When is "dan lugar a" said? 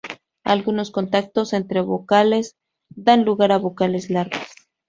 2.89-3.59